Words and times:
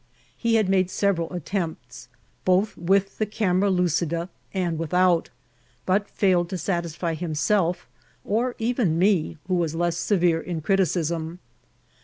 He 0.35 0.55
had 0.55 0.67
made 0.67 0.89
several 0.89 1.31
attempts, 1.31 2.09
both 2.43 2.75
with 2.75 3.19
the 3.19 3.27
camera 3.27 3.69
lucida 3.69 4.29
and 4.51 4.79
without, 4.79 5.29
but 5.85 6.09
feiled 6.09 6.49
to 6.49 6.57
sat 6.57 6.85
isfy 6.85 7.15
himself 7.15 7.87
or 8.25 8.55
even 8.57 8.97
me, 8.97 9.37
who 9.47 9.53
was 9.53 9.75
less 9.75 9.97
severe 9.97 10.41
in 10.41 10.59
criti 10.63 10.87
cism. 10.97 11.37